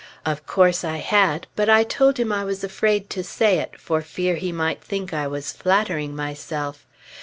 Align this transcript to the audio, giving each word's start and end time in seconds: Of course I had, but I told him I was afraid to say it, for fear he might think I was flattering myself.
Of 0.25 0.47
course 0.47 0.83
I 0.83 0.97
had, 0.97 1.45
but 1.55 1.69
I 1.69 1.83
told 1.83 2.17
him 2.17 2.31
I 2.31 2.43
was 2.43 2.63
afraid 2.63 3.07
to 3.11 3.23
say 3.23 3.59
it, 3.59 3.79
for 3.79 4.01
fear 4.01 4.33
he 4.35 4.51
might 4.51 4.81
think 4.83 5.13
I 5.13 5.27
was 5.27 5.51
flattering 5.51 6.15
myself. 6.15 6.87